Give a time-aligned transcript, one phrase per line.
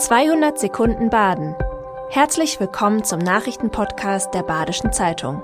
[0.00, 1.54] 200 Sekunden Baden.
[2.08, 5.42] Herzlich willkommen zum Nachrichtenpodcast der Badischen Zeitung.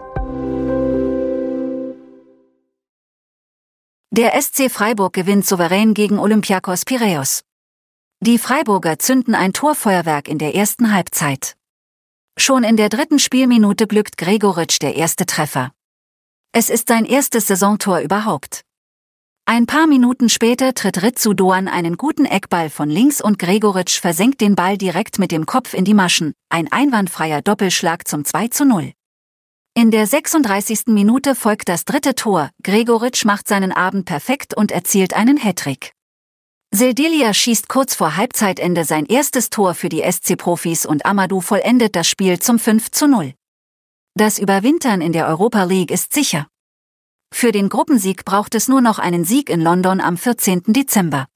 [4.11, 7.45] Der SC Freiburg gewinnt souverän gegen Olympiakos Piräus.
[8.21, 11.55] Die Freiburger zünden ein Torfeuerwerk in der ersten Halbzeit.
[12.39, 15.73] Schon in der dritten Spielminute glückt Gregoritsch der erste Treffer.
[16.53, 18.66] Es ist sein erstes Saisontor überhaupt.
[19.49, 24.41] Ein paar Minuten später tritt Ritsu Doan einen guten Eckball von links und Gregoritsch versenkt
[24.41, 28.65] den Ball direkt mit dem Kopf in die Maschen, ein einwandfreier Doppelschlag zum 2 zu
[28.65, 28.93] 0.
[29.75, 30.87] In der 36.
[30.87, 35.93] Minute folgt das dritte Tor, Gregoritsch macht seinen Abend perfekt und erzielt einen Hattrick.
[36.75, 42.09] Sildilia schießt kurz vor Halbzeitende sein erstes Tor für die SC-Profis und Amadou vollendet das
[42.09, 43.33] Spiel zum 5 zu 0.
[44.15, 46.49] Das Überwintern in der Europa League ist sicher.
[47.39, 50.63] Für den Gruppensieg braucht es nur noch einen Sieg in London am 14.
[50.69, 51.27] Dezember.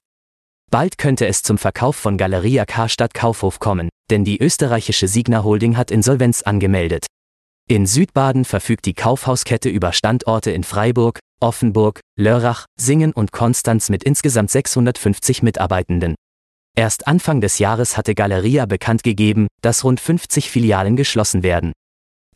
[0.71, 5.77] Bald könnte es zum Verkauf von Galeria Karstadt Kaufhof kommen, denn die österreichische Signa Holding
[5.77, 7.05] hat Insolvenz angemeldet.
[7.69, 14.03] In Südbaden verfügt die Kaufhauskette über Standorte in Freiburg, Offenburg, Lörrach, Singen und Konstanz mit
[14.03, 16.15] insgesamt 650 Mitarbeitenden.
[16.75, 21.73] Erst Anfang des Jahres hatte Galeria bekannt gegeben, dass rund 50 Filialen geschlossen werden.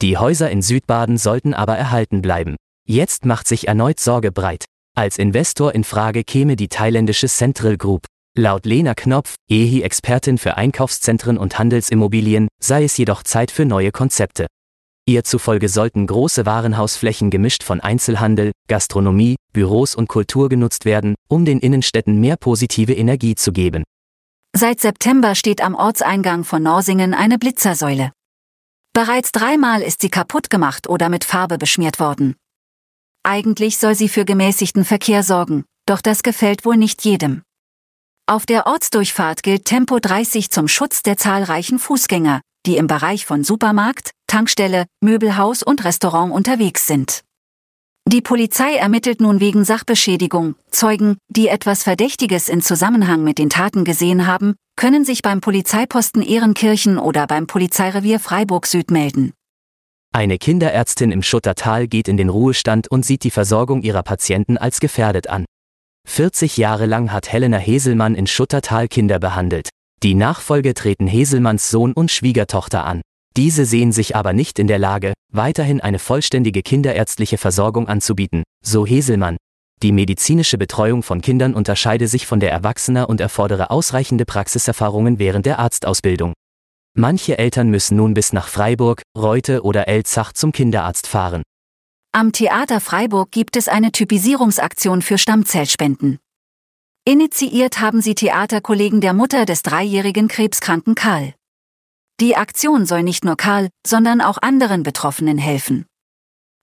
[0.04, 2.58] Die Häuser in Südbaden sollten aber erhalten bleiben.
[2.88, 4.66] Jetzt macht sich erneut Sorge breit.
[4.96, 8.06] Als Investor in Frage käme die thailändische Central Group.
[8.38, 14.46] Laut Lena Knopf, EHI-Expertin für Einkaufszentren und Handelsimmobilien, sei es jedoch Zeit für neue Konzepte.
[15.08, 21.44] Ihr zufolge sollten große Warenhausflächen gemischt von Einzelhandel, Gastronomie, Büros und Kultur genutzt werden, um
[21.44, 23.84] den Innenstädten mehr positive Energie zu geben.
[24.56, 28.12] Seit September steht am Ortseingang von Norsingen eine Blitzersäule.
[28.94, 32.36] Bereits dreimal ist sie kaputt gemacht oder mit Farbe beschmiert worden.
[33.28, 37.42] Eigentlich soll sie für gemäßigten Verkehr sorgen, doch das gefällt wohl nicht jedem.
[38.28, 43.44] Auf der Ortsdurchfahrt gilt Tempo 30 zum Schutz der zahlreichen Fußgänger, die im Bereich von
[43.44, 47.22] Supermarkt, Tankstelle, Möbelhaus und Restaurant unterwegs sind.
[48.08, 50.54] Die Polizei ermittelt nun wegen Sachbeschädigung.
[50.70, 56.22] Zeugen, die etwas Verdächtiges in Zusammenhang mit den Taten gesehen haben, können sich beim Polizeiposten
[56.22, 59.34] Ehrenkirchen oder beim Polizeirevier Freiburg Süd melden.
[60.16, 64.80] Eine Kinderärztin im Schuttertal geht in den Ruhestand und sieht die Versorgung ihrer Patienten als
[64.80, 65.44] gefährdet an.
[66.08, 69.68] 40 Jahre lang hat Helena Heselmann in Schuttertal Kinder behandelt.
[70.04, 73.02] Die Nachfolge treten Heselmanns Sohn und Schwiegertochter an.
[73.36, 78.86] Diese sehen sich aber nicht in der Lage, weiterhin eine vollständige kinderärztliche Versorgung anzubieten, so
[78.86, 79.36] Heselmann.
[79.84, 85.46] Die medizinische Betreuung von Kindern unterscheide sich von der Erwachsener und erfordere ausreichende Praxiserfahrungen während
[85.46, 86.32] der Arztausbildung.
[86.98, 91.44] Manche Eltern müssen nun bis nach Freiburg, Reute oder Elzach zum Kinderarzt fahren.
[92.14, 96.20] Am Theater Freiburg gibt es eine Typisierungsaktion für Stammzellspenden.
[97.04, 101.34] Initiiert haben sie Theaterkollegen der Mutter des dreijährigen krebskranken Karl.
[102.22, 105.86] Die Aktion soll nicht nur Karl, sondern auch anderen Betroffenen helfen.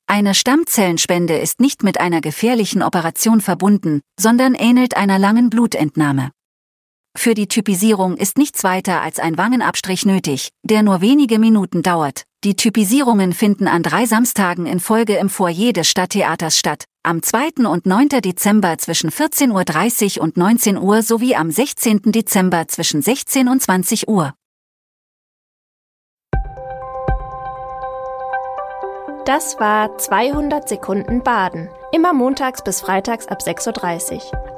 [0.07, 6.31] Eine Stammzellenspende ist nicht mit einer gefährlichen Operation verbunden, sondern ähnelt einer langen Blutentnahme.
[7.17, 12.25] Für die Typisierung ist nichts weiter als ein Wangenabstrich nötig, der nur wenige Minuten dauert.
[12.43, 17.69] Die Typisierungen finden an drei Samstagen in Folge im Foyer des Stadttheaters statt, am 2.
[17.69, 18.09] und 9.
[18.09, 22.01] Dezember zwischen 14.30 Uhr und 19 Uhr sowie am 16.
[22.07, 24.33] Dezember zwischen 16 und 20 Uhr.
[29.25, 31.69] Das war 200 Sekunden Baden.
[31.93, 34.42] Immer montags bis freitags ab 6.30 Uhr.